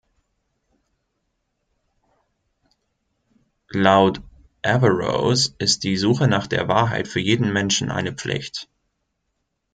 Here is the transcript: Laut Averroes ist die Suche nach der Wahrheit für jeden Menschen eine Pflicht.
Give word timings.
Laut 3.69 4.19
Averroes 4.63 5.53
ist 5.59 5.83
die 5.83 5.95
Suche 5.95 6.27
nach 6.27 6.47
der 6.47 6.67
Wahrheit 6.67 7.07
für 7.07 7.19
jeden 7.19 7.53
Menschen 7.53 7.91
eine 7.91 8.11
Pflicht. 8.13 8.67